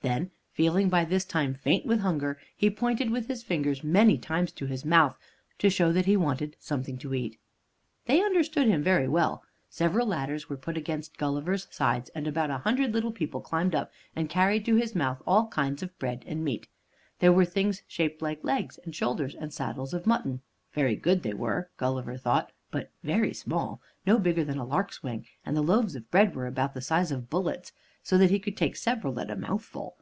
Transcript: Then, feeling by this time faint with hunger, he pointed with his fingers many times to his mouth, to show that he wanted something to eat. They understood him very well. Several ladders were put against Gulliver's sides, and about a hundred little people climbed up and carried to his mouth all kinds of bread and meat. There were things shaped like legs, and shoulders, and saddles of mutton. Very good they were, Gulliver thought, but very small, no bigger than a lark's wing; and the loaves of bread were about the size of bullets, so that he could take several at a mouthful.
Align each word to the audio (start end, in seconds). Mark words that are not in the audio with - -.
Then, 0.00 0.30
feeling 0.52 0.88
by 0.88 1.04
this 1.04 1.24
time 1.24 1.54
faint 1.54 1.84
with 1.84 1.98
hunger, 1.98 2.38
he 2.56 2.70
pointed 2.70 3.10
with 3.10 3.26
his 3.26 3.42
fingers 3.42 3.82
many 3.82 4.16
times 4.16 4.52
to 4.52 4.66
his 4.66 4.84
mouth, 4.84 5.18
to 5.58 5.68
show 5.68 5.90
that 5.90 6.06
he 6.06 6.16
wanted 6.16 6.54
something 6.60 6.98
to 6.98 7.14
eat. 7.14 7.40
They 8.06 8.22
understood 8.22 8.68
him 8.68 8.80
very 8.80 9.08
well. 9.08 9.42
Several 9.68 10.06
ladders 10.06 10.48
were 10.48 10.56
put 10.56 10.76
against 10.76 11.16
Gulliver's 11.18 11.66
sides, 11.72 12.10
and 12.14 12.28
about 12.28 12.48
a 12.48 12.58
hundred 12.58 12.94
little 12.94 13.10
people 13.10 13.40
climbed 13.40 13.74
up 13.74 13.90
and 14.14 14.30
carried 14.30 14.64
to 14.66 14.76
his 14.76 14.94
mouth 14.94 15.20
all 15.26 15.48
kinds 15.48 15.82
of 15.82 15.98
bread 15.98 16.22
and 16.28 16.44
meat. 16.44 16.68
There 17.18 17.32
were 17.32 17.44
things 17.44 17.82
shaped 17.88 18.22
like 18.22 18.44
legs, 18.44 18.78
and 18.84 18.94
shoulders, 18.94 19.34
and 19.34 19.52
saddles 19.52 19.92
of 19.92 20.06
mutton. 20.06 20.42
Very 20.72 20.94
good 20.94 21.24
they 21.24 21.34
were, 21.34 21.70
Gulliver 21.76 22.16
thought, 22.16 22.52
but 22.70 22.92
very 23.02 23.34
small, 23.34 23.80
no 24.06 24.20
bigger 24.20 24.44
than 24.44 24.58
a 24.58 24.64
lark's 24.64 25.02
wing; 25.02 25.26
and 25.44 25.56
the 25.56 25.60
loaves 25.62 25.96
of 25.96 26.08
bread 26.08 26.36
were 26.36 26.46
about 26.46 26.74
the 26.74 26.80
size 26.82 27.10
of 27.10 27.28
bullets, 27.30 27.72
so 28.02 28.16
that 28.16 28.30
he 28.30 28.38
could 28.38 28.56
take 28.56 28.74
several 28.76 29.20
at 29.20 29.28
a 29.30 29.36
mouthful. 29.36 29.96